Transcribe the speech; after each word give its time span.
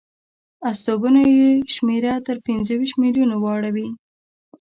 استوګنو 0.69 1.23
یې 1.37 1.49
شمېره 1.73 2.13
تر 2.27 2.37
پنځه 2.45 2.73
ویشت 2.79 2.95
میلیونو 3.03 3.35
وراوړي. 3.39 3.87